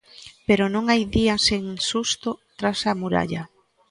[0.47, 3.43] Pero non hai día sen susto tras a muralla.